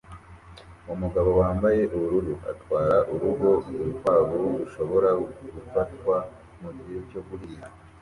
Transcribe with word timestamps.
Umugabo 0.93 1.29
wambaye 1.41 1.81
ubururu 1.95 2.33
atwara 2.51 2.97
urugo 3.13 3.49
urukwavu 3.77 4.35
rushobora 4.59 5.09
gufatwa 5.53 6.15
mugihe 6.61 6.99
cyo 7.09 7.21
guhiga 7.27 7.65